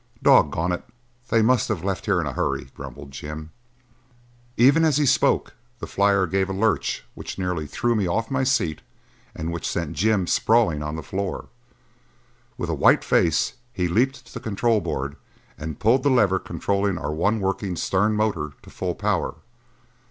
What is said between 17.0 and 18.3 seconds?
one working stern